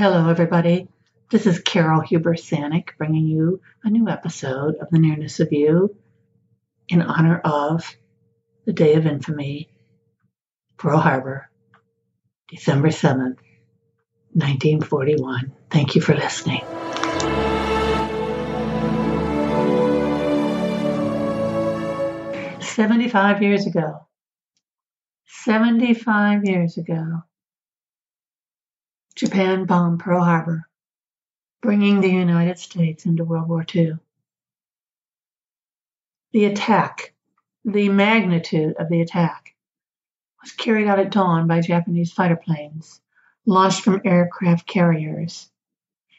Hello, 0.00 0.28
everybody. 0.28 0.88
This 1.30 1.46
is 1.46 1.60
Carole 1.60 2.02
Huber 2.02 2.34
Sanek 2.34 2.90
bringing 2.98 3.26
you 3.26 3.62
a 3.84 3.88
new 3.88 4.08
episode 4.08 4.74
of 4.76 4.90
The 4.90 4.98
Nearness 4.98 5.40
of 5.40 5.50
You 5.50 5.96
in 6.88 7.00
honor 7.00 7.38
of 7.38 7.96
the 8.66 8.74
Day 8.74 8.94
of 8.94 9.06
Infamy, 9.06 9.70
Pearl 10.76 10.98
Harbor, 10.98 11.48
December 12.48 12.88
7th, 12.88 13.38
1941. 14.34 15.52
Thank 15.70 15.94
you 15.94 16.02
for 16.02 16.14
listening. 16.14 16.60
Seventy-five 22.80 23.42
years 23.42 23.66
ago. 23.66 24.06
Seventy-five 25.26 26.46
years 26.46 26.78
ago. 26.78 27.24
Japan 29.14 29.66
bombed 29.66 30.00
Pearl 30.00 30.24
Harbor, 30.24 30.66
bringing 31.60 32.00
the 32.00 32.08
United 32.08 32.58
States 32.58 33.04
into 33.04 33.22
World 33.22 33.50
War 33.50 33.66
II. 33.74 33.98
The 36.32 36.46
attack, 36.46 37.12
the 37.66 37.90
magnitude 37.90 38.76
of 38.78 38.88
the 38.88 39.02
attack, 39.02 39.54
was 40.40 40.52
carried 40.52 40.86
out 40.88 40.98
at 40.98 41.10
dawn 41.10 41.46
by 41.46 41.60
Japanese 41.60 42.14
fighter 42.14 42.40
planes 42.42 43.02
launched 43.44 43.82
from 43.82 44.00
aircraft 44.06 44.66
carriers. 44.66 45.50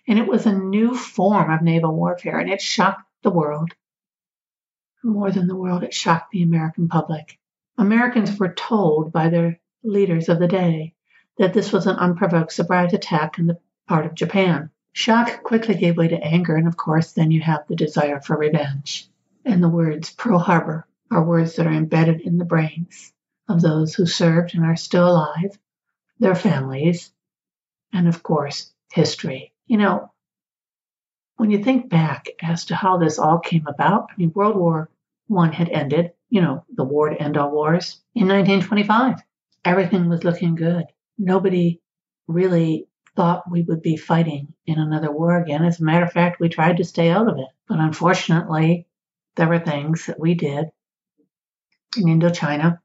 And 0.08 0.20
it 0.20 0.28
was 0.28 0.46
a 0.46 0.54
new 0.54 0.94
form 0.94 1.52
of 1.52 1.64
naval 1.64 1.96
warfare, 1.96 2.38
and 2.38 2.52
it 2.52 2.62
shocked 2.62 3.10
the 3.24 3.32
world. 3.32 3.72
More 5.04 5.32
than 5.32 5.48
the 5.48 5.56
world, 5.56 5.84
it 5.84 5.94
shocked 5.94 6.32
the 6.32 6.44
American 6.44 6.88
public. 6.88 7.40
Americans 7.78 8.38
were 8.38 8.54
told 8.54 9.12
by 9.12 9.30
their 9.30 9.60
leaders 9.84 10.30
of 10.30 10.40
the 10.40 10.48
day 10.48 10.94
that 11.38 11.54
this 11.54 11.72
was 11.72 11.88
an 11.88 11.96
unprovoked 11.96 12.52
surprise 12.52 12.94
attack 12.94 13.40
on 13.40 13.48
the 13.48 13.60
part 13.88 14.06
of 14.06 14.14
Japan. 14.14 14.70
Shock 14.94 15.44
quickly 15.44 15.76
gave 15.76 15.98
way 15.98 16.08
to 16.10 16.24
anger, 16.24 16.56
and 16.56 16.68
of 16.68 16.78
course, 16.78 17.14
then 17.14 17.32
you 17.32 17.42
have 17.42 17.66
the 17.68 17.76
desire 17.76 18.20
for 18.20 18.38
revenge. 18.38 19.10
And 19.44 19.64
the 19.64 19.70
words 19.70 20.12
Pearl 20.12 20.38
Harbor 20.38 20.86
are 21.10 21.24
words 21.24 21.56
that 21.56 21.66
are 21.66 21.74
embedded 21.74 22.22
in 22.22 22.38
the 22.38 22.46
brains 22.46 23.12
of 23.50 23.62
those 23.62 23.96
who 23.96 24.06
served 24.06 24.54
and 24.54 24.64
are 24.64 24.76
still 24.76 25.10
alive, 25.10 25.58
their 26.20 26.36
families, 26.36 27.12
and 27.92 28.08
of 28.08 28.22
course, 28.22 28.72
history. 28.92 29.52
You 29.66 29.78
know, 29.78 30.12
when 31.42 31.52
you 31.52 31.64
think 31.64 31.90
back 31.90 32.28
as 32.42 32.66
to 32.66 32.76
how 32.76 32.98
this 32.98 33.20
all 33.20 33.40
came 33.40 33.66
about, 33.68 34.08
I 34.12 34.14
mean, 34.18 34.32
World 34.36 34.56
War 34.56 34.90
I 35.36 35.48
had 35.52 35.70
ended, 35.70 36.12
you 36.30 36.42
know, 36.42 36.64
the 36.76 36.84
war 36.84 37.10
to 37.10 37.22
end 37.22 37.36
all 37.36 37.52
wars, 37.52 38.00
in 38.14 38.28
1925. 38.28 39.18
Everything 39.66 40.08
was 40.08 40.24
looking 40.24 40.56
good 40.56 40.86
nobody 41.18 41.82
really 42.28 42.88
thought 43.16 43.50
we 43.50 43.64
would 43.64 43.82
be 43.82 43.98
fighting 43.98 44.54
in 44.66 44.80
another 44.80 45.12
war 45.12 45.42
again. 45.42 45.64
As 45.64 45.80
a 45.80 45.84
matter 45.84 46.06
of 46.06 46.12
fact, 46.12 46.40
we 46.40 46.50
tried 46.50 46.78
to 46.78 46.84
stay 46.84 47.10
out 47.10 47.28
of 47.28 47.38
it. 47.38 47.48
But 47.68 47.80
unfortunately, 47.80 48.88
there 49.36 49.48
were 49.48 49.60
things 49.60 50.06
that 50.06 50.20
we 50.20 50.34
did 50.34 50.68
in 51.98 52.04
Indochina 52.04 52.80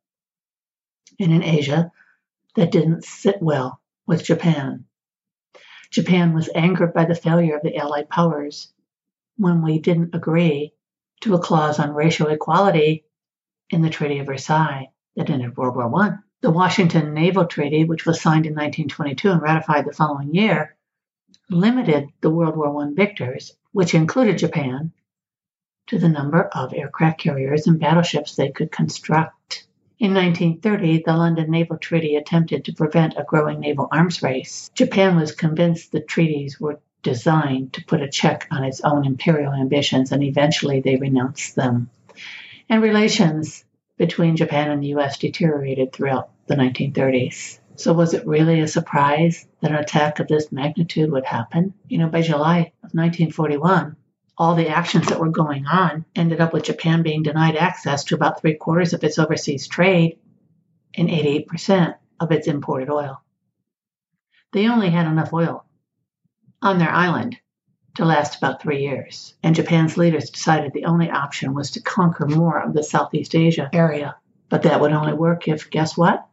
and 1.20 1.32
in 1.32 1.42
Asia 1.42 1.90
that 2.56 2.72
didn't 2.72 3.04
sit 3.04 3.40
well 3.40 3.80
with 4.06 4.24
Japan. 4.24 4.85
Japan 5.90 6.34
was 6.34 6.50
angered 6.54 6.92
by 6.92 7.04
the 7.04 7.14
failure 7.14 7.56
of 7.56 7.62
the 7.62 7.76
Allied 7.76 8.08
powers 8.08 8.72
when 9.36 9.62
we 9.62 9.78
didn't 9.78 10.14
agree 10.14 10.72
to 11.20 11.34
a 11.34 11.38
clause 11.38 11.78
on 11.78 11.94
racial 11.94 12.28
equality 12.28 13.04
in 13.70 13.82
the 13.82 13.90
Treaty 13.90 14.18
of 14.18 14.26
Versailles 14.26 14.90
that 15.16 15.30
ended 15.30 15.56
World 15.56 15.76
War 15.76 16.02
I. 16.02 16.18
The 16.42 16.50
Washington 16.50 17.14
Naval 17.14 17.46
Treaty, 17.46 17.84
which 17.84 18.04
was 18.04 18.20
signed 18.20 18.46
in 18.46 18.52
1922 18.52 19.30
and 19.30 19.42
ratified 19.42 19.84
the 19.84 19.92
following 19.92 20.34
year, 20.34 20.76
limited 21.48 22.08
the 22.20 22.30
World 22.30 22.56
War 22.56 22.82
I 22.82 22.90
victors, 22.92 23.56
which 23.72 23.94
included 23.94 24.38
Japan, 24.38 24.92
to 25.86 25.98
the 25.98 26.08
number 26.08 26.42
of 26.42 26.74
aircraft 26.74 27.20
carriers 27.20 27.66
and 27.66 27.80
battleships 27.80 28.34
they 28.34 28.50
could 28.50 28.72
construct. 28.72 29.65
In 29.98 30.12
1930, 30.12 31.04
the 31.06 31.16
London 31.16 31.50
Naval 31.50 31.78
Treaty 31.78 32.16
attempted 32.16 32.66
to 32.66 32.74
prevent 32.74 33.14
a 33.16 33.24
growing 33.24 33.60
naval 33.60 33.88
arms 33.90 34.22
race. 34.22 34.70
Japan 34.74 35.16
was 35.16 35.32
convinced 35.32 35.90
the 35.90 36.00
treaties 36.00 36.60
were 36.60 36.80
designed 37.02 37.72
to 37.72 37.84
put 37.86 38.02
a 38.02 38.10
check 38.10 38.46
on 38.50 38.62
its 38.62 38.82
own 38.82 39.06
imperial 39.06 39.54
ambitions, 39.54 40.12
and 40.12 40.22
eventually 40.22 40.80
they 40.80 40.96
renounced 40.96 41.56
them. 41.56 41.88
And 42.68 42.82
relations 42.82 43.64
between 43.96 44.36
Japan 44.36 44.70
and 44.70 44.82
the 44.82 44.94
US 44.98 45.16
deteriorated 45.16 45.94
throughout 45.94 46.28
the 46.46 46.56
1930s. 46.56 47.58
So, 47.76 47.94
was 47.94 48.12
it 48.12 48.26
really 48.26 48.60
a 48.60 48.68
surprise 48.68 49.46
that 49.62 49.70
an 49.70 49.78
attack 49.78 50.20
of 50.20 50.28
this 50.28 50.52
magnitude 50.52 51.10
would 51.10 51.24
happen? 51.24 51.72
You 51.88 51.98
know, 51.98 52.08
by 52.08 52.20
July 52.20 52.72
of 52.82 52.92
1941, 52.92 53.96
all 54.38 54.54
the 54.54 54.68
actions 54.68 55.08
that 55.08 55.18
were 55.18 55.30
going 55.30 55.66
on 55.66 56.04
ended 56.14 56.40
up 56.40 56.52
with 56.52 56.64
Japan 56.64 57.02
being 57.02 57.22
denied 57.22 57.56
access 57.56 58.04
to 58.04 58.14
about 58.14 58.40
three 58.40 58.54
quarters 58.54 58.92
of 58.92 59.02
its 59.02 59.18
overseas 59.18 59.66
trade 59.66 60.18
and 60.94 61.08
88% 61.08 61.94
of 62.20 62.32
its 62.32 62.46
imported 62.46 62.90
oil. 62.90 63.22
They 64.52 64.68
only 64.68 64.90
had 64.90 65.06
enough 65.06 65.32
oil 65.32 65.64
on 66.60 66.78
their 66.78 66.90
island 66.90 67.38
to 67.94 68.04
last 68.04 68.36
about 68.36 68.60
three 68.60 68.82
years. 68.82 69.34
And 69.42 69.54
Japan's 69.54 69.96
leaders 69.96 70.30
decided 70.30 70.72
the 70.72 70.84
only 70.84 71.10
option 71.10 71.54
was 71.54 71.72
to 71.72 71.82
conquer 71.82 72.26
more 72.26 72.60
of 72.60 72.74
the 72.74 72.82
Southeast 72.82 73.34
Asia 73.34 73.70
area. 73.72 74.16
But 74.48 74.62
that 74.62 74.80
would 74.80 74.92
only 74.92 75.14
work 75.14 75.48
if, 75.48 75.70
guess 75.70 75.96
what? 75.96 76.26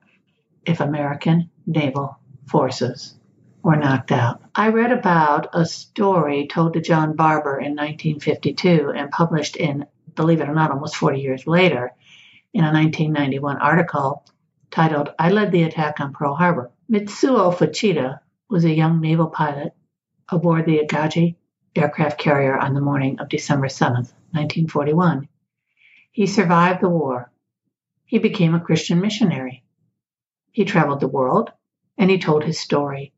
If 0.65 0.79
American 0.81 1.49
naval 1.65 2.19
forces 2.47 3.15
were 3.63 3.77
knocked 3.77 4.11
out. 4.11 4.41
I 4.53 4.69
read 4.69 4.91
about 4.91 5.47
a 5.53 5.65
story 5.65 6.47
told 6.47 6.73
to 6.73 6.81
John 6.81 7.15
Barber 7.15 7.57
in 7.57 7.71
1952 7.71 8.91
and 8.93 9.09
published 9.09 9.55
in, 9.55 9.85
believe 10.15 10.41
it 10.41 10.49
or 10.49 10.53
not, 10.53 10.71
almost 10.71 10.97
40 10.97 11.21
years 11.21 11.47
later 11.47 11.91
in 12.53 12.65
a 12.65 12.73
1991 12.73 13.57
article 13.57 14.25
titled, 14.69 15.13
I 15.17 15.29
Led 15.29 15.51
the 15.51 15.63
Attack 15.63 16.01
on 16.01 16.13
Pearl 16.13 16.35
Harbor. 16.35 16.71
Mitsuo 16.91 17.55
Fuchida 17.55 18.19
was 18.49 18.65
a 18.65 18.73
young 18.73 18.99
naval 18.99 19.27
pilot 19.27 19.73
aboard 20.27 20.65
the 20.65 20.79
Akagi 20.79 21.35
aircraft 21.75 22.19
carrier 22.19 22.57
on 22.57 22.73
the 22.73 22.81
morning 22.81 23.19
of 23.19 23.29
December 23.29 23.69
7, 23.69 23.95
1941. 23.95 25.29
He 26.11 26.27
survived 26.27 26.81
the 26.81 26.89
war. 26.89 27.31
He 28.05 28.19
became 28.19 28.53
a 28.53 28.59
Christian 28.59 28.99
missionary. 28.99 29.63
He 30.51 30.65
traveled 30.65 30.99
the 30.99 31.07
world 31.07 31.51
and 31.97 32.11
he 32.11 32.19
told 32.19 32.43
his 32.43 32.59
story. 32.59 33.13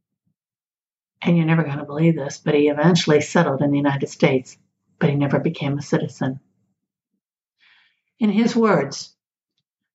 And 1.21 1.35
you're 1.35 1.45
never 1.45 1.63
going 1.63 1.77
to 1.77 1.85
believe 1.85 2.15
this, 2.15 2.37
but 2.37 2.53
he 2.53 2.67
eventually 2.67 3.21
settled 3.21 3.61
in 3.61 3.71
the 3.71 3.77
United 3.77 4.07
States, 4.07 4.57
but 4.99 5.09
he 5.09 5.15
never 5.15 5.39
became 5.39 5.77
a 5.77 5.81
citizen. 5.81 6.39
In 8.19 8.29
his 8.29 8.55
words, 8.55 9.15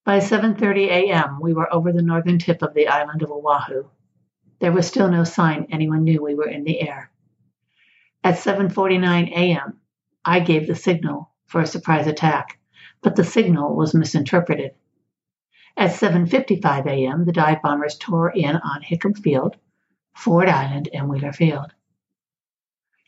by 0.05 0.19
7:30 0.19 0.89
a.m., 0.89 1.39
we 1.41 1.55
were 1.55 1.73
over 1.73 1.93
the 1.93 2.03
northern 2.03 2.39
tip 2.39 2.63
of 2.63 2.75
the 2.75 2.89
island 2.89 3.23
of 3.23 3.31
Oahu. 3.31 3.89
There 4.59 4.73
was 4.73 4.87
still 4.87 5.11
no 5.11 5.25
sign 5.25 5.69
anyone 5.71 6.05
knew 6.05 6.23
we 6.23 6.35
were 6.35 6.49
in 6.49 6.65
the 6.65 6.81
air. 6.81 7.11
At 8.23 8.35
7:49 8.35 9.31
a.m., 9.31 9.81
I 10.25 10.41
gave 10.41 10.67
the 10.67 10.75
signal 10.75 11.31
for 11.47 11.61
a 11.61 11.67
surprise 11.67 12.07
attack, 12.07 12.59
but 13.03 13.17
the 13.17 13.25
signal 13.25 13.75
was 13.75 13.95
misinterpreted. 13.95 14.75
At 15.77 15.91
7:55 15.91 16.87
a.m., 16.87 17.25
the 17.25 17.33
dive 17.33 17.63
bombers 17.63 17.97
tore 17.97 18.31
in 18.31 18.57
on 18.57 18.83
Hickam 18.83 19.15
Field, 19.15 19.57
Ford 20.15 20.49
Island, 20.49 20.89
and 20.93 21.09
Wheeler 21.09 21.33
Field. 21.33 21.73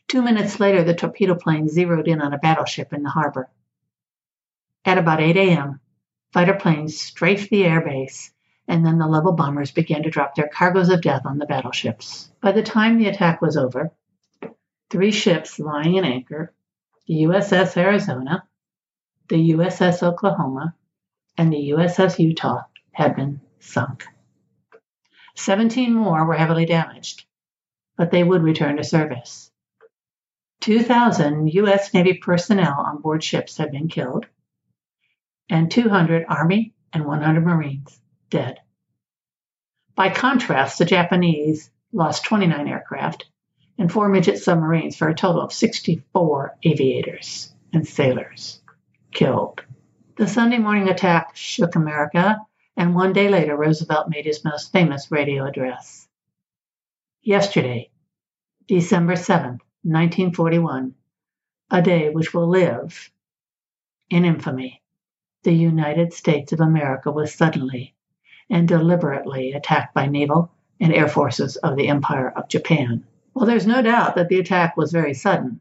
Two 0.07 0.21
minutes 0.21 0.59
later, 0.59 0.83
the 0.83 0.93
torpedo 0.93 1.35
plane 1.35 1.67
zeroed 1.67 2.07
in 2.07 2.21
on 2.21 2.33
a 2.33 2.37
battleship 2.37 2.93
in 2.93 3.03
the 3.03 3.09
harbor. 3.09 3.49
At 4.85 4.97
about 4.97 5.21
8 5.21 5.35
a.m., 5.37 5.79
fighter 6.31 6.53
planes 6.53 6.99
strafed 6.99 7.49
the 7.49 7.63
airbase, 7.63 8.31
and 8.67 8.85
then 8.85 8.97
the 8.97 9.07
level 9.07 9.31
bombers 9.31 9.71
began 9.71 10.03
to 10.03 10.09
drop 10.09 10.35
their 10.35 10.47
cargoes 10.47 10.89
of 10.89 11.01
death 11.01 11.25
on 11.25 11.37
the 11.37 11.45
battleships. 11.45 12.31
By 12.41 12.51
the 12.51 12.63
time 12.63 12.97
the 12.97 13.07
attack 13.07 13.41
was 13.41 13.57
over, 13.57 13.91
three 14.89 15.11
ships 15.11 15.59
lying 15.59 15.95
in 15.95 16.05
anchor 16.05 16.53
the 17.07 17.23
USS 17.23 17.75
Arizona, 17.75 18.43
the 19.27 19.51
USS 19.51 20.03
Oklahoma, 20.03 20.73
and 21.37 21.51
the 21.51 21.71
USS 21.71 22.19
Utah 22.19 22.61
had 22.91 23.15
been 23.15 23.41
sunk. 23.59 24.05
17 25.35 25.93
more 25.93 26.25
were 26.25 26.35
heavily 26.35 26.65
damaged, 26.65 27.25
but 27.97 28.11
they 28.11 28.23
would 28.23 28.43
return 28.43 28.77
to 28.77 28.83
service. 28.83 29.51
2,000 30.61 31.47
U.S. 31.53 31.93
Navy 31.93 32.13
personnel 32.13 32.79
on 32.79 33.01
board 33.01 33.23
ships 33.23 33.57
had 33.57 33.71
been 33.71 33.87
killed, 33.89 34.25
and 35.49 35.69
200 35.69 36.25
Army 36.29 36.73
and 36.93 37.05
100 37.05 37.41
Marines 37.41 37.99
dead. 38.29 38.59
By 39.95 40.09
contrast, 40.09 40.79
the 40.79 40.85
Japanese 40.85 41.69
lost 41.91 42.23
29 42.25 42.67
aircraft 42.67 43.25
and 43.77 43.91
four 43.91 44.09
midget 44.09 44.39
submarines 44.39 44.95
for 44.95 45.09
a 45.09 45.15
total 45.15 45.41
of 45.41 45.53
64 45.53 46.57
aviators 46.63 47.53
and 47.73 47.87
sailors. 47.87 48.61
killed. 49.11 49.61
The 50.15 50.27
Sunday 50.27 50.57
morning 50.57 50.89
attack 50.89 51.35
shook 51.35 51.75
America, 51.75 52.37
and 52.75 52.95
one 52.95 53.13
day 53.13 53.29
later, 53.29 53.55
Roosevelt 53.55 54.09
made 54.09 54.25
his 54.25 54.43
most 54.43 54.71
famous 54.71 55.11
radio 55.11 55.45
address. 55.45 56.07
Yesterday, 57.21 57.91
December 58.67 59.13
7th, 59.13 59.61
1941, 59.83 60.95
a 61.71 61.81
day 61.81 62.09
which 62.09 62.33
will 62.33 62.47
live 62.47 63.11
in 64.09 64.25
infamy, 64.25 64.81
the 65.43 65.53
United 65.53 66.13
States 66.13 66.53
of 66.53 66.61
America 66.61 67.11
was 67.11 67.33
suddenly 67.33 67.93
and 68.49 68.67
deliberately 68.67 69.53
attacked 69.53 69.93
by 69.93 70.07
naval 70.07 70.51
and 70.79 70.93
air 70.93 71.07
forces 71.07 71.55
of 71.57 71.75
the 71.75 71.87
Empire 71.87 72.29
of 72.29 72.47
Japan. 72.47 73.05
Well, 73.33 73.45
there's 73.45 73.67
no 73.67 73.81
doubt 73.81 74.15
that 74.15 74.29
the 74.29 74.39
attack 74.39 74.77
was 74.77 74.91
very 74.91 75.13
sudden. 75.13 75.59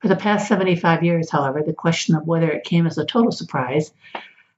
For 0.00 0.08
the 0.08 0.16
past 0.16 0.48
75 0.48 1.04
years, 1.04 1.30
however, 1.30 1.62
the 1.62 1.72
question 1.72 2.14
of 2.14 2.26
whether 2.26 2.50
it 2.50 2.64
came 2.64 2.86
as 2.86 2.98
a 2.98 3.04
total 3.04 3.32
surprise 3.32 3.92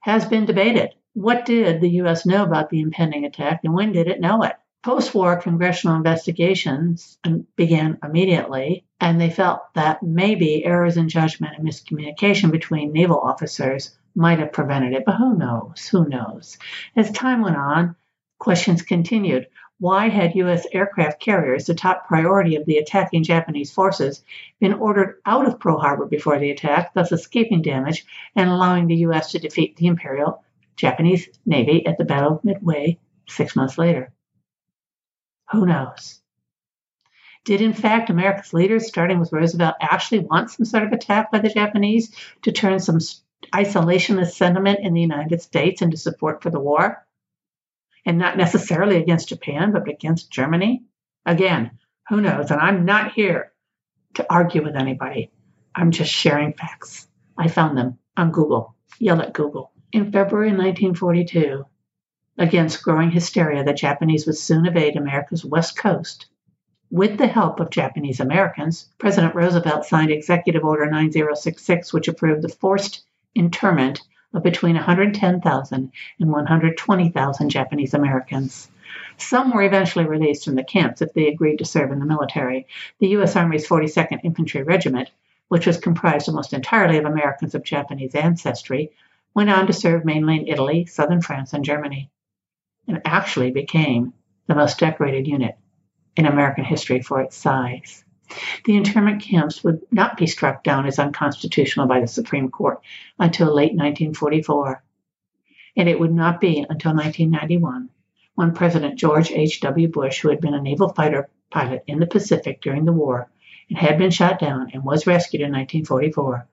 has 0.03 0.25
been 0.25 0.45
debated. 0.45 0.93
What 1.13 1.45
did 1.45 1.79
the 1.79 1.89
U.S. 2.01 2.25
know 2.25 2.43
about 2.43 2.69
the 2.69 2.81
impending 2.81 3.23
attack 3.23 3.61
and 3.63 3.73
when 3.73 3.93
did 3.93 4.07
it 4.07 4.19
know 4.19 4.43
it? 4.43 4.53
Post 4.83 5.15
war 5.15 5.37
congressional 5.37 5.95
investigations 5.95 7.17
began 7.55 7.99
immediately, 8.03 8.83
and 8.99 9.21
they 9.21 9.29
felt 9.29 9.61
that 9.75 10.03
maybe 10.03 10.65
errors 10.65 10.97
in 10.97 11.07
judgment 11.07 11.53
and 11.57 11.65
miscommunication 11.65 12.51
between 12.51 12.91
naval 12.91 13.17
officers 13.21 13.97
might 14.13 14.39
have 14.39 14.51
prevented 14.51 14.91
it, 14.91 15.05
but 15.05 15.15
who 15.15 15.37
knows? 15.37 15.87
Who 15.87 16.09
knows? 16.09 16.57
As 16.97 17.09
time 17.11 17.41
went 17.41 17.55
on, 17.55 17.95
questions 18.39 18.81
continued. 18.81 19.47
Why 19.83 20.07
had 20.07 20.35
U.S. 20.35 20.65
aircraft 20.71 21.19
carriers, 21.19 21.65
the 21.65 21.75
top 21.75 22.07
priority 22.07 22.55
of 22.55 22.65
the 22.65 22.77
attacking 22.77 23.23
Japanese 23.23 23.73
forces, 23.73 24.23
been 24.61 24.75
ordered 24.75 25.19
out 25.25 25.45
of 25.45 25.59
Pearl 25.59 25.77
Harbor 25.77 26.05
before 26.05 26.39
the 26.39 26.51
attack, 26.51 26.93
thus 26.93 27.11
escaping 27.11 27.61
damage 27.61 28.05
and 28.33 28.49
allowing 28.49 28.87
the 28.87 28.95
U.S. 29.07 29.33
to 29.33 29.39
defeat 29.39 29.75
the 29.75 29.87
Imperial 29.87 30.41
Japanese 30.77 31.27
Navy 31.45 31.85
at 31.85 31.97
the 31.97 32.05
Battle 32.05 32.37
of 32.37 32.45
Midway 32.45 32.97
six 33.27 33.57
months 33.57 33.77
later? 33.77 34.13
Who 35.51 35.65
knows? 35.65 36.21
Did 37.43 37.59
in 37.59 37.73
fact 37.73 38.09
America's 38.09 38.53
leaders, 38.53 38.87
starting 38.87 39.19
with 39.19 39.33
Roosevelt, 39.33 39.75
actually 39.81 40.19
want 40.19 40.49
some 40.49 40.65
sort 40.65 40.83
of 40.83 40.93
attack 40.93 41.29
by 41.29 41.39
the 41.39 41.49
Japanese 41.49 42.15
to 42.43 42.53
turn 42.53 42.79
some 42.79 42.99
isolationist 43.53 44.31
sentiment 44.31 44.79
in 44.81 44.93
the 44.93 45.01
United 45.01 45.41
States 45.41 45.81
into 45.81 45.97
support 45.97 46.41
for 46.41 46.51
the 46.51 46.61
war? 46.61 47.02
And 48.05 48.17
not 48.17 48.37
necessarily 48.37 48.97
against 48.97 49.29
Japan, 49.29 49.71
but 49.71 49.87
against 49.87 50.31
Germany? 50.31 50.83
Again, 51.25 51.79
who 52.09 52.19
knows? 52.21 52.51
And 52.51 52.59
I'm 52.59 52.85
not 52.85 53.13
here 53.13 53.53
to 54.15 54.25
argue 54.29 54.63
with 54.63 54.75
anybody. 54.75 55.31
I'm 55.73 55.91
just 55.91 56.11
sharing 56.11 56.53
facts. 56.53 57.07
I 57.37 57.47
found 57.47 57.77
them 57.77 57.97
on 58.17 58.31
Google. 58.31 58.75
Yell 58.99 59.21
at 59.21 59.33
Google. 59.33 59.71
In 59.91 60.11
February 60.11 60.49
1942, 60.49 61.65
Against 62.37 62.81
growing 62.81 63.11
hysteria, 63.11 63.63
the 63.63 63.73
Japanese 63.73 64.25
would 64.25 64.37
soon 64.37 64.65
invade 64.65 64.95
America's 64.95 65.45
west 65.45 65.77
coast. 65.77 66.25
With 66.89 67.19
the 67.19 67.27
help 67.27 67.59
of 67.59 67.69
Japanese 67.69 68.19
Americans, 68.19 68.89
President 68.97 69.35
Roosevelt 69.35 69.85
signed 69.85 70.09
Executive 70.09 70.63
Order 70.63 70.89
9066, 70.89 71.93
which 71.93 72.07
approved 72.07 72.41
the 72.41 72.49
forced 72.49 73.03
internment 73.35 74.01
of 74.33 74.43
between 74.43 74.75
110,000 74.75 75.91
and 76.19 76.31
120,000 76.31 77.49
Japanese 77.49 77.93
Americans. 77.93 78.69
Some 79.17 79.53
were 79.53 79.63
eventually 79.63 80.05
released 80.05 80.45
from 80.45 80.55
the 80.55 80.63
camps 80.63 81.01
if 81.01 81.13
they 81.13 81.27
agreed 81.27 81.57
to 81.57 81.65
serve 81.65 81.91
in 81.91 81.99
the 81.99 82.05
military. 82.05 82.67
The 82.99 83.09
U.S. 83.09 83.35
Army's 83.35 83.67
42nd 83.67 84.21
Infantry 84.23 84.63
Regiment, 84.63 85.09
which 85.47 85.67
was 85.67 85.77
comprised 85.77 86.27
almost 86.27 86.53
entirely 86.53 86.97
of 86.97 87.05
Americans 87.05 87.55
of 87.55 87.63
Japanese 87.63 88.15
ancestry, 88.15 88.91
went 89.33 89.49
on 89.49 89.67
to 89.67 89.73
serve 89.73 90.05
mainly 90.05 90.37
in 90.37 90.47
Italy, 90.47 90.85
southern 90.85 91.21
France, 91.21 91.53
and 91.53 91.63
Germany 91.63 92.09
and 92.87 93.01
actually 93.05 93.51
became 93.51 94.13
the 94.47 94.55
most 94.55 94.79
decorated 94.79 95.27
unit 95.27 95.55
in 96.15 96.25
American 96.25 96.63
history 96.63 97.01
for 97.01 97.21
its 97.21 97.35
size. 97.35 98.03
The 98.65 98.75
internment 98.75 99.21
camps 99.21 99.63
would 99.63 99.81
not 99.91 100.17
be 100.17 100.27
struck 100.27 100.63
down 100.63 100.85
as 100.85 100.99
unconstitutional 100.99 101.87
by 101.87 101.99
the 101.99 102.07
Supreme 102.07 102.49
Court 102.49 102.81
until 103.19 103.47
late 103.47 103.73
1944, 103.73 104.83
and 105.75 105.89
it 105.89 105.99
would 105.99 106.13
not 106.13 106.39
be 106.39 106.59
until 106.59 106.95
1991 106.95 107.89
when 108.35 108.53
President 108.53 108.97
George 108.97 109.31
H.W. 109.31 109.87
Bush, 109.89 110.21
who 110.21 110.29
had 110.29 110.41
been 110.41 110.53
a 110.53 110.61
naval 110.61 110.89
fighter 110.89 111.29
pilot 111.49 111.83
in 111.87 111.99
the 111.99 112.07
Pacific 112.07 112.61
during 112.61 112.85
the 112.85 112.91
war 112.91 113.29
and 113.69 113.77
had 113.77 113.97
been 113.97 114.11
shot 114.11 114.39
down 114.39 114.71
and 114.73 114.83
was 114.83 115.07
rescued 115.07 115.41
in 115.41 115.51
1944, 115.51 116.47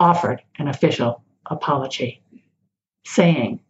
offered 0.00 0.42
an 0.58 0.68
official 0.68 1.22
apology, 1.46 2.22
saying 3.04 3.60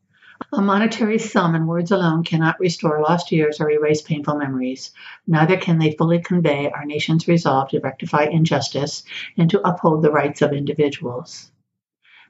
a 0.51 0.61
monetary 0.61 1.19
sum 1.19 1.55
and 1.55 1.69
words 1.69 1.91
alone 1.91 2.25
cannot 2.25 2.59
restore 2.59 3.01
lost 3.01 3.31
years 3.33 3.61
or 3.61 3.71
erase 3.71 4.03
painful 4.03 4.37
memories. 4.37 4.91
Neither 5.27 5.57
can 5.57 5.79
they 5.79 5.93
fully 5.93 6.21
convey 6.21 6.71
our 6.71 6.85
nation's 6.85 7.29
resolve 7.29 7.69
to 7.69 7.81
rectify 7.81 8.25
injustice 8.25 9.05
and 9.37 9.51
to 9.51 9.67
uphold 9.67 10.03
the 10.03 10.11
rights 10.11 10.43
of 10.43 10.53
individuals. 10.53 11.51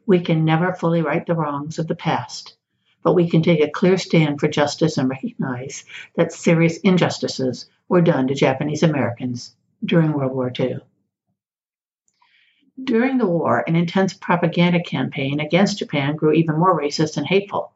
We 0.05 0.21
can 0.21 0.45
never 0.45 0.75
fully 0.75 1.03
right 1.03 1.25
the 1.25 1.35
wrongs 1.35 1.79
of 1.79 1.87
the 1.87 1.95
past, 1.95 2.57
but 3.03 3.15
we 3.15 3.31
can 3.31 3.43
take 3.43 3.61
a 3.61 3.71
clear 3.71 3.97
stand 3.97 4.41
for 4.41 4.49
justice 4.49 4.99
and 4.99 5.09
recognize 5.09 5.85
that 6.17 6.33
serious 6.33 6.79
injustices 6.79 7.69
were 7.89 8.03
done 8.03 8.29
to 8.29 8.35
Japanese 8.35 8.83
Americans 8.83 9.55
during 9.85 10.13
World 10.13 10.33
War 10.33 10.53
II. 10.59 10.81
During 12.83 13.19
the 13.19 13.27
war, 13.27 13.63
an 13.67 13.77
intense 13.77 14.15
propaganda 14.15 14.83
campaign 14.83 15.41
against 15.41 15.79
Japan 15.79 16.17
grew 16.17 16.33
even 16.33 16.59
more 16.59 16.79
racist 16.79 17.17
and 17.17 17.27
hateful. 17.27 17.73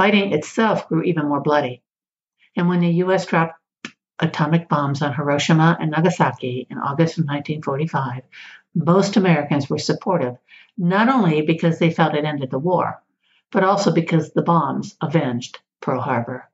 Fighting 0.00 0.32
itself 0.32 0.88
grew 0.88 1.02
even 1.02 1.28
more 1.28 1.42
bloody. 1.42 1.82
And 2.56 2.70
when 2.70 2.80
the 2.80 2.90
U.S. 3.04 3.26
dropped 3.26 3.60
atomic 4.18 4.66
bombs 4.66 5.02
on 5.02 5.12
Hiroshima 5.12 5.76
and 5.78 5.90
Nagasaki 5.90 6.66
in 6.70 6.78
August 6.78 7.18
of 7.18 7.26
1945, 7.26 8.22
most 8.74 9.18
Americans 9.18 9.68
were 9.68 9.76
supportive, 9.76 10.38
not 10.78 11.10
only 11.10 11.42
because 11.42 11.78
they 11.78 11.90
felt 11.90 12.14
it 12.14 12.24
ended 12.24 12.50
the 12.50 12.58
war, 12.58 13.02
but 13.52 13.62
also 13.62 13.92
because 13.92 14.32
the 14.32 14.40
bombs 14.40 14.96
avenged 15.02 15.58
Pearl 15.82 16.00
Harbor. 16.00 16.48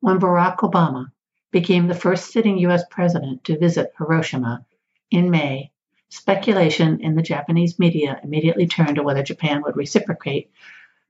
When 0.00 0.18
Barack 0.18 0.56
Obama 0.56 1.12
became 1.52 1.86
the 1.86 1.94
first 1.94 2.32
sitting 2.32 2.58
U.S. 2.58 2.82
president 2.90 3.44
to 3.44 3.56
visit 3.56 3.92
Hiroshima 3.96 4.66
in 5.12 5.30
May 5.30 5.70
Speculation 6.08 7.00
in 7.00 7.16
the 7.16 7.22
Japanese 7.22 7.78
media 7.78 8.20
immediately 8.22 8.66
turned 8.66 8.96
to 8.96 9.02
whether 9.02 9.22
Japan 9.22 9.62
would 9.62 9.76
reciprocate 9.76 10.50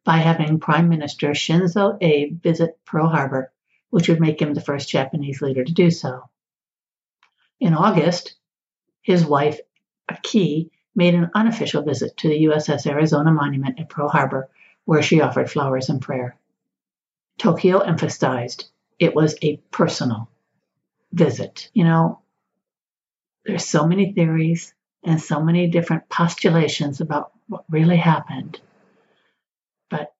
by 0.04 0.18
having 0.18 0.60
Prime 0.60 0.88
Minister 0.88 1.30
Shinzo 1.30 1.98
Abe 2.00 2.40
visit 2.42 2.78
Pearl 2.84 3.08
Harbor, 3.08 3.52
which 3.90 4.08
would 4.08 4.20
make 4.20 4.40
him 4.40 4.54
the 4.54 4.60
first 4.60 4.88
Japanese 4.88 5.42
leader 5.42 5.64
to 5.64 5.72
do 5.72 5.90
so. 5.90 6.28
In 7.60 7.74
August, 7.74 8.36
his 9.02 9.24
wife, 9.24 9.60
Akie, 10.10 10.70
made 10.94 11.14
an 11.14 11.30
unofficial 11.34 11.82
visit 11.82 12.16
to 12.16 12.28
the 12.28 12.44
USS 12.44 12.86
Arizona 12.86 13.32
Monument 13.32 13.78
at 13.78 13.90
Pearl 13.90 14.08
Harbor, 14.08 14.48
where 14.84 15.02
she 15.02 15.20
offered 15.20 15.50
flowers 15.50 15.88
and 15.88 16.00
prayer. 16.00 16.36
Tokyo 17.38 17.80
emphasized 17.80 18.70
it 18.98 19.14
was 19.14 19.36
a 19.42 19.58
personal 19.70 20.30
visit. 21.12 21.70
You 21.74 21.84
know, 21.84 22.20
there's 23.44 23.64
so 23.64 23.86
many 23.86 24.12
theories, 24.12 24.74
and 25.06 25.22
so 25.22 25.40
many 25.40 25.68
different 25.68 26.08
postulations 26.08 27.00
about 27.00 27.30
what 27.46 27.64
really 27.70 27.96
happened. 27.96 28.60
But 29.88 30.12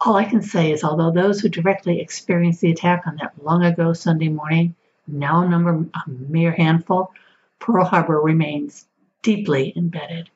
all 0.00 0.16
I 0.16 0.24
can 0.24 0.42
say 0.42 0.72
is, 0.72 0.82
although 0.82 1.12
those 1.12 1.40
who 1.40 1.48
directly 1.48 2.00
experienced 2.00 2.60
the 2.60 2.72
attack 2.72 3.06
on 3.06 3.16
that 3.16 3.42
long 3.42 3.64
ago 3.64 3.92
Sunday 3.92 4.28
morning 4.28 4.74
now 5.06 5.46
number 5.46 5.86
a 5.94 6.10
mere 6.10 6.50
handful, 6.50 7.12
Pearl 7.60 7.84
Harbor 7.84 8.20
remains 8.20 8.86
deeply 9.22 9.72
embedded 9.74 10.28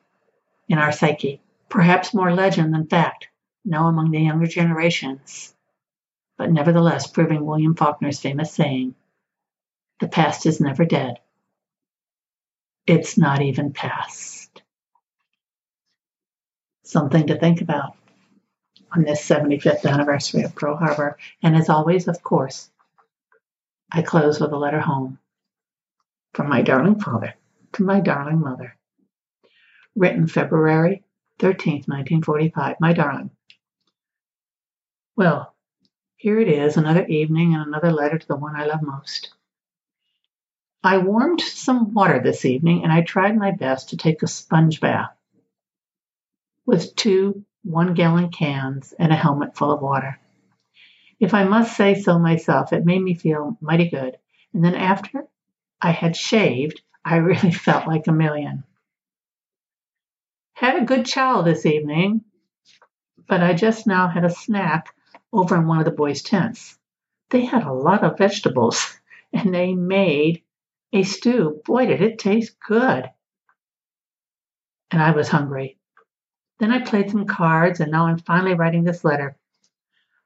in 0.69 0.77
our 0.77 0.93
psyche, 0.93 1.41
perhaps 1.69 2.13
more 2.13 2.33
legend 2.33 2.73
than 2.73 2.87
fact, 2.87 3.27
now 3.65 3.87
among 3.87 4.11
the 4.11 4.19
younger 4.19 4.47
generations, 4.47 5.53
but 6.37 6.51
nevertheless 6.51 7.05
proving 7.05 7.45
William 7.45 7.75
Faulkner's 7.75 8.19
famous 8.19 8.51
saying, 8.51 8.95
the 9.99 10.07
past 10.07 10.45
is 10.45 10.59
never 10.59 10.85
dead 10.85 11.19
it's 12.85 13.17
not 13.17 13.41
even 13.41 13.73
past. 13.73 14.61
Something 16.83 17.27
to 17.27 17.39
think 17.39 17.61
about 17.61 17.95
on 18.95 19.03
this 19.03 19.27
75th 19.27 19.85
anniversary 19.85 20.43
of 20.43 20.55
Pearl 20.55 20.75
Harbor. 20.77 21.17
And 21.41 21.55
as 21.55 21.69
always, 21.69 22.07
of 22.07 22.21
course, 22.21 22.69
I 23.91 24.01
close 24.01 24.39
with 24.39 24.51
a 24.51 24.57
letter 24.57 24.81
home 24.81 25.19
from 26.33 26.49
my 26.49 26.61
darling 26.61 26.99
father 26.99 27.35
to 27.73 27.83
my 27.83 27.99
darling 27.99 28.39
mother. 28.39 28.75
Written 29.95 30.27
February 30.27 31.03
13th, 31.39 31.87
1945. 31.87 32.77
My 32.79 32.93
darling. 32.93 33.29
Well, 35.15 35.53
here 36.17 36.39
it 36.39 36.47
is, 36.47 36.77
another 36.77 37.05
evening 37.05 37.53
and 37.53 37.67
another 37.67 37.91
letter 37.91 38.17
to 38.17 38.27
the 38.27 38.35
one 38.35 38.55
I 38.55 38.65
love 38.65 38.81
most. 38.81 39.31
I 40.85 40.97
warmed 40.97 41.39
some 41.39 41.93
water 41.93 42.19
this 42.21 42.43
evening 42.43 42.83
and 42.83 42.91
I 42.91 43.01
tried 43.01 43.37
my 43.37 43.51
best 43.51 43.89
to 43.89 43.97
take 43.97 44.21
a 44.21 44.27
sponge 44.27 44.81
bath 44.81 45.15
with 46.65 46.95
two 46.95 47.45
one 47.63 47.93
gallon 47.93 48.29
cans 48.29 48.93
and 48.99 49.13
a 49.13 49.15
helmet 49.15 49.55
full 49.55 49.71
of 49.71 49.81
water. 49.81 50.19
If 51.21 51.33
I 51.33 51.45
must 51.45 51.77
say 51.77 51.95
so 51.95 52.19
myself, 52.19 52.73
it 52.73 52.85
made 52.85 53.01
me 53.01 53.13
feel 53.13 53.57
mighty 53.61 53.89
good. 53.89 54.17
And 54.53 54.63
then 54.63 54.75
after 54.75 55.25
I 55.81 55.91
had 55.91 56.17
shaved, 56.17 56.81
I 57.05 57.15
really 57.29 57.51
felt 57.51 57.87
like 57.87 58.07
a 58.07 58.11
million. 58.11 58.65
Had 60.53 60.81
a 60.81 60.85
good 60.85 61.05
chow 61.05 61.41
this 61.41 61.65
evening, 61.65 62.25
but 63.25 63.41
I 63.41 63.53
just 63.53 63.87
now 63.87 64.09
had 64.09 64.25
a 64.25 64.29
snack 64.29 64.93
over 65.31 65.55
in 65.55 65.65
one 65.65 65.79
of 65.79 65.85
the 65.85 65.91
boys' 65.91 66.21
tents. 66.21 66.77
They 67.29 67.45
had 67.45 67.63
a 67.63 67.73
lot 67.73 68.03
of 68.03 68.17
vegetables 68.17 68.99
and 69.33 69.53
they 69.53 69.73
made 69.73 70.43
a 70.93 71.03
stew. 71.03 71.61
Boy, 71.65 71.87
did 71.87 72.01
it 72.01 72.19
taste 72.19 72.55
good. 72.59 73.09
And 74.91 75.01
I 75.01 75.11
was 75.11 75.27
hungry. 75.27 75.77
Then 76.59 76.71
I 76.71 76.79
played 76.79 77.09
some 77.09 77.25
cards 77.25 77.79
and 77.79 77.91
now 77.91 78.05
I'm 78.05 78.19
finally 78.19 78.53
writing 78.53 78.83
this 78.83 79.03
letter. 79.03 79.35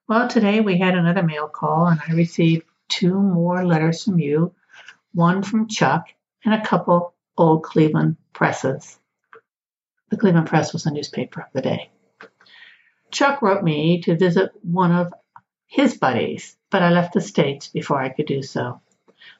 Well, 0.08 0.28
today 0.28 0.60
we 0.60 0.78
had 0.78 0.96
another 0.96 1.24
mail 1.24 1.48
call 1.48 1.88
and 1.88 2.02
I 2.06 2.14
received 2.14 2.66
two 2.90 3.14
more 3.14 3.66
letters 3.66 4.04
from 4.04 4.20
you 4.20 4.54
one 5.14 5.42
from 5.42 5.68
Chuck 5.68 6.10
and 6.46 6.54
a 6.54 6.64
couple 6.64 7.14
old 7.38 7.64
Cleveland 7.64 8.18
presses. 8.34 9.00
The 10.10 10.18
Cleveland 10.18 10.48
Press 10.48 10.74
was 10.74 10.86
a 10.86 10.92
newspaper 10.92 11.42
of 11.42 11.48
the 11.54 11.62
day. 11.62 11.90
Chuck 13.10 13.42
wrote 13.42 13.64
me 13.64 14.02
to 14.02 14.16
visit 14.16 14.52
one 14.62 14.92
of 14.92 15.14
his 15.66 15.98
buddies, 15.98 16.56
but 16.70 16.84
I 16.84 16.92
left 16.92 17.14
the 17.14 17.22
States 17.22 17.68
before 17.68 18.00
I 18.00 18.10
could 18.10 18.28
do 18.28 18.44
so. 18.44 18.82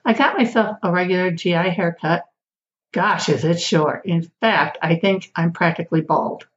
I 0.06 0.14
got 0.14 0.38
myself 0.38 0.78
a 0.84 0.92
regular 0.92 1.32
GI 1.32 1.52
haircut. 1.70 2.26
Gosh, 2.92 3.30
is 3.30 3.44
it 3.44 3.60
short. 3.60 4.06
In 4.06 4.24
fact, 4.40 4.78
I 4.82 4.96
think 4.96 5.32
I'm 5.36 5.52
practically 5.52 6.02
bald. 6.02 6.48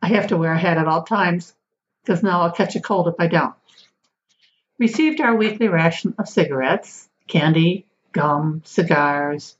I 0.00 0.08
have 0.08 0.28
to 0.28 0.36
wear 0.36 0.52
a 0.52 0.58
hat 0.58 0.78
at 0.78 0.88
all 0.88 1.02
times 1.02 1.54
because 2.02 2.22
now 2.22 2.42
I'll 2.42 2.52
catch 2.52 2.76
a 2.76 2.80
cold 2.80 3.08
if 3.08 3.14
I 3.18 3.26
don't. 3.26 3.54
Received 4.78 5.20
our 5.20 5.34
weekly 5.34 5.68
ration 5.68 6.14
of 6.18 6.28
cigarettes, 6.28 7.08
candy, 7.26 7.86
gum, 8.12 8.62
cigars, 8.64 9.56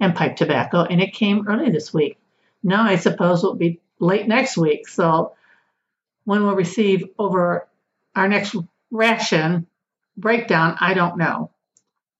and 0.00 0.14
pipe 0.14 0.36
tobacco, 0.36 0.82
and 0.82 1.00
it 1.00 1.12
came 1.12 1.48
early 1.48 1.70
this 1.70 1.92
week. 1.92 2.18
Now 2.62 2.84
I 2.84 2.96
suppose 2.96 3.40
it'll 3.40 3.54
be 3.54 3.80
late 3.98 4.28
next 4.28 4.56
week. 4.56 4.88
So 4.88 5.34
when 6.24 6.42
we'll 6.42 6.56
receive 6.56 7.08
over 7.18 7.68
our 8.14 8.28
next 8.28 8.56
ration 8.90 9.66
breakdown, 10.16 10.76
I 10.80 10.94
don't 10.94 11.18
know. 11.18 11.50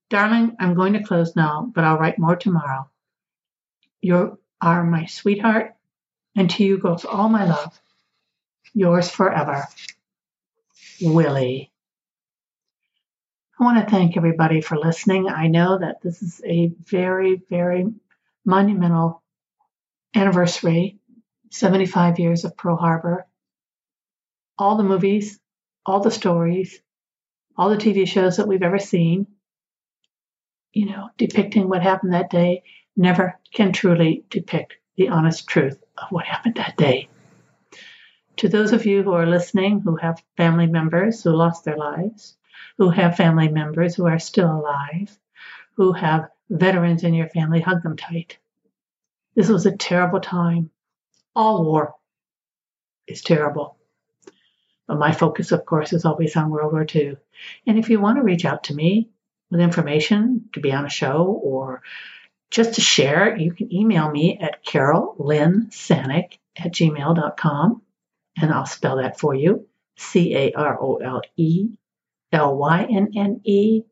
Darling, 0.09 0.55
I'm 0.59 0.73
going 0.73 0.93
to 0.93 1.03
close 1.03 1.35
now, 1.35 1.69
but 1.73 1.83
I'll 1.83 1.97
write 1.97 2.17
more 2.17 2.35
tomorrow. 2.35 2.89
You 4.01 4.39
are 4.61 4.83
my 4.83 5.05
sweetheart, 5.05 5.75
and 6.35 6.49
to 6.51 6.63
you 6.63 6.77
goes 6.77 7.03
all 7.03 7.29
my 7.29 7.45
love. 7.45 7.79
Yours 8.73 9.09
forever, 9.09 9.67
Willie. 11.01 11.71
I 13.59 13.63
want 13.63 13.83
to 13.83 13.89
thank 13.89 14.15
everybody 14.15 14.61
for 14.61 14.77
listening. 14.77 15.27
I 15.27 15.47
know 15.47 15.79
that 15.79 16.01
this 16.01 16.21
is 16.21 16.41
a 16.45 16.71
very, 16.85 17.41
very 17.49 17.87
monumental 18.45 19.23
anniversary 20.15 20.99
75 21.49 22.19
years 22.19 22.45
of 22.45 22.55
Pearl 22.57 22.77
Harbor. 22.77 23.25
All 24.57 24.77
the 24.77 24.83
movies, 24.83 25.39
all 25.85 26.01
the 26.01 26.11
stories, 26.11 26.79
all 27.57 27.69
the 27.69 27.77
TV 27.77 28.07
shows 28.07 28.37
that 28.37 28.47
we've 28.47 28.63
ever 28.63 28.79
seen, 28.79 29.27
you 30.77 30.85
know, 30.85 31.09
depicting 31.17 31.67
what 31.67 31.81
happened 31.81 32.13
that 32.13 32.29
day 32.29 32.61
never 32.95 33.39
can 33.51 33.71
truly 33.71 34.23
depict 34.29 34.75
the 34.95 35.09
honest 35.09 35.47
truth 35.47 35.81
of 35.97 36.09
what 36.11 36.25
happened 36.25 36.53
that 36.55 36.77
day. 36.77 37.09
To 38.37 38.47
those 38.47 38.73
of 38.73 38.85
you 38.85 39.01
who 39.01 39.13
are 39.13 39.25
listening 39.25 39.79
who 39.79 39.95
have 39.95 40.21
family 40.35 40.67
members 40.67 41.23
who 41.23 41.31
lost 41.31 41.65
their 41.65 41.77
lives, 41.77 42.37
who 42.77 42.91
have 42.91 43.17
family 43.17 43.47
members 43.47 43.95
who 43.95 44.05
are 44.05 44.19
still 44.19 44.51
alive, 44.51 45.17
who 45.77 45.93
have 45.93 46.29
veterans 46.47 47.03
in 47.03 47.15
your 47.15 47.29
family, 47.29 47.59
hug 47.59 47.81
them 47.81 47.97
tight. 47.97 48.37
This 49.33 49.49
was 49.49 49.65
a 49.65 49.75
terrible 49.75 50.19
time. 50.19 50.69
All 51.35 51.65
war 51.65 51.95
is 53.07 53.23
terrible. 53.23 53.77
But 54.87 54.99
my 54.99 55.11
focus, 55.11 55.51
of 55.51 55.65
course, 55.65 55.91
is 55.91 56.05
always 56.05 56.35
on 56.35 56.51
World 56.51 56.71
War 56.71 56.85
II. 56.93 57.17
And 57.65 57.79
if 57.79 57.89
you 57.89 57.99
want 57.99 58.17
to 58.17 58.23
reach 58.23 58.45
out 58.45 58.65
to 58.65 58.75
me 58.75 59.09
with 59.49 59.61
information 59.61 60.49
to 60.53 60.59
be 60.59 60.71
on 60.71 60.85
a 60.85 60.89
show 60.89 61.39
or 61.43 61.81
just 62.49 62.75
to 62.75 62.81
share, 62.81 63.35
you 63.37 63.51
can 63.51 63.73
email 63.73 64.09
me 64.09 64.37
at 64.39 64.65
carolelynnesanek 64.65 66.37
at 66.57 66.73
gmail.com 66.73 67.81
and 68.39 68.51
I'll 68.51 68.65
spell 68.65 68.97
that 68.97 69.19
for 69.19 69.35
you 69.35 69.67
C 69.97 70.35
A 70.35 70.53
R 70.53 70.81
O 70.81 70.95
L 70.97 71.21
E 71.35 71.69
L 72.31 72.57
Y 72.57 72.87
N 72.89 73.11
N 73.15 73.41
E, 73.43 73.83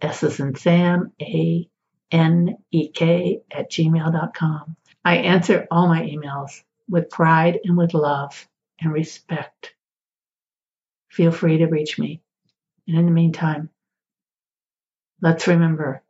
S 0.00 0.24
Sam, 0.56 1.12
A 1.20 1.68
N 2.10 2.56
E 2.70 2.88
K 2.88 3.42
at 3.50 3.70
gmail.com. 3.70 4.76
I 5.04 5.16
answer 5.16 5.66
all 5.70 5.88
my 5.88 6.02
emails 6.02 6.62
with 6.88 7.10
pride 7.10 7.60
and 7.64 7.76
with 7.76 7.94
love 7.94 8.48
and 8.80 8.92
respect. 8.92 9.74
Feel 11.10 11.30
free 11.30 11.58
to 11.58 11.66
reach 11.66 11.98
me. 11.98 12.20
And 12.88 12.98
in 12.98 13.06
the 13.06 13.12
meantime, 13.12 13.70
let's 15.24 15.48
remember 15.48 16.02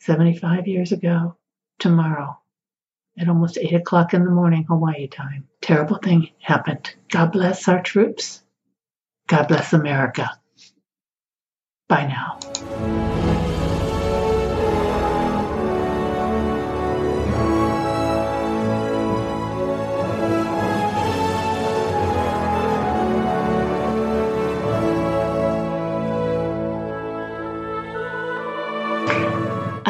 75 0.00 0.66
years 0.66 0.92
ago, 0.92 1.36
tomorrow, 1.78 2.38
at 3.18 3.28
almost 3.28 3.58
8 3.58 3.74
o'clock 3.74 4.14
in 4.14 4.24
the 4.24 4.30
morning, 4.30 4.64
Hawaii 4.64 5.06
time, 5.06 5.46
terrible 5.60 5.98
thing 5.98 6.30
happened. 6.40 6.94
God 7.10 7.30
bless 7.32 7.68
our 7.68 7.82
troops. 7.82 8.42
God 9.26 9.48
bless 9.48 9.74
America. 9.74 10.30
Bye 11.88 12.06
now. 12.06 12.38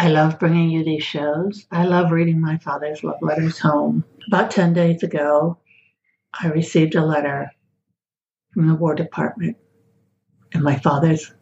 I 0.09 0.11
love 0.11 0.38
bringing 0.38 0.71
you 0.71 0.83
these 0.83 1.05
shows. 1.05 1.67
I 1.71 1.85
love 1.85 2.12
reading 2.12 2.41
my 2.41 2.57
father's 2.57 3.05
love 3.05 3.19
letters 3.21 3.59
home. 3.59 4.07
About 4.27 4.50
10 4.50 4.73
days 4.73 5.03
ago, 5.03 5.59
I 6.33 6.49
received 6.49 6.95
a 6.95 7.05
letter 7.05 7.50
from 8.55 8.69
the 8.69 8.75
War 8.75 8.95
Department, 8.95 9.59
and 10.55 10.62
my 10.62 10.77
father's 10.77 11.35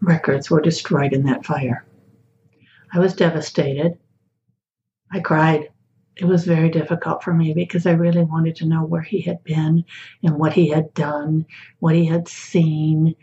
records 0.00 0.48
were 0.48 0.60
destroyed 0.60 1.12
in 1.12 1.24
that 1.24 1.44
fire. 1.44 1.84
I 2.92 3.00
was 3.00 3.12
devastated. 3.12 3.98
I 5.10 5.18
cried. 5.18 5.70
It 6.14 6.26
was 6.26 6.44
very 6.44 6.70
difficult 6.70 7.24
for 7.24 7.34
me 7.34 7.54
because 7.54 7.86
I 7.86 7.92
really 7.94 8.22
wanted 8.22 8.54
to 8.56 8.68
know 8.68 8.84
where 8.84 9.02
he 9.02 9.20
had 9.20 9.42
been 9.42 9.84
and 10.22 10.38
what 10.38 10.52
he 10.52 10.68
had 10.68 10.94
done, 10.94 11.44
what 11.80 11.96
he 11.96 12.06
had 12.06 12.28
seen. 12.28 13.16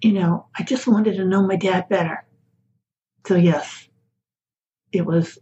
You 0.00 0.14
know, 0.14 0.46
I 0.58 0.64
just 0.64 0.88
wanted 0.88 1.18
to 1.18 1.24
know 1.24 1.46
my 1.46 1.54
dad 1.54 1.88
better. 1.88 2.24
So, 3.28 3.36
yes, 3.36 3.86
it 4.92 5.04
was 5.04 5.38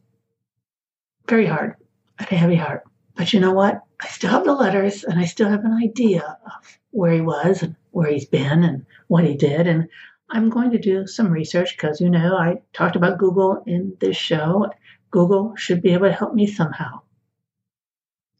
very 1.29 1.47
hard. 1.47 1.77
I 2.19 2.25
had 2.25 2.33
a 2.33 2.37
heavy 2.37 2.57
heart. 2.57 2.85
But 3.15 3.33
you 3.33 3.41
know 3.41 3.53
what? 3.53 3.83
I 4.01 4.07
still 4.09 4.31
have 4.31 4.45
the 4.45 4.55
letters 4.55 5.05
and 5.05 5.19
I 5.19 5.27
still 5.27 5.49
have 5.49 5.65
an 5.65 5.79
idea 5.83 6.39
of 6.47 6.79
where 6.91 7.13
he 7.13 7.21
was 7.21 7.63
and 7.63 7.77
where 7.91 8.11
he's 8.11 8.25
been 8.25 8.65
and 8.65 8.87
what 9.09 9.25
he 9.25 9.37
did. 9.37 9.67
And 9.67 9.89
I'm 10.31 10.49
going 10.49 10.71
to 10.71 10.79
do 10.79 11.07
some 11.07 11.31
research 11.31 11.77
because, 11.77 12.01
you 12.01 12.09
know, 12.09 12.37
I 12.37 12.63
talked 12.73 12.97
about 12.97 13.19
Google 13.19 13.63
in 13.67 13.97
this 14.01 14.17
show. 14.17 14.71
Google 15.11 15.55
should 15.57 15.83
be 15.83 15.93
able 15.93 16.07
to 16.07 16.13
help 16.13 16.35
me 16.35 16.47
somehow. 16.47 17.01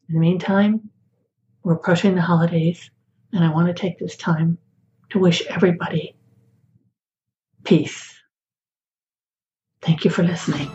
In 0.07 0.15
the 0.15 0.21
meantime, 0.21 0.89
we're 1.63 1.75
approaching 1.75 2.15
the 2.15 2.21
holidays, 2.21 2.89
and 3.33 3.43
I 3.43 3.53
want 3.53 3.67
to 3.67 3.73
take 3.73 3.99
this 3.99 4.15
time 4.15 4.57
to 5.11 5.19
wish 5.19 5.45
everybody 5.47 6.15
peace. 7.63 8.15
Thank 9.81 10.05
you 10.05 10.11
for 10.11 10.23
listening. 10.23 10.69